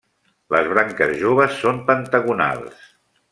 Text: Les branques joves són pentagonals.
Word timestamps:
Les 0.53 0.69
branques 0.71 1.11
joves 1.19 1.53
són 1.65 1.83
pentagonals. 1.91 2.81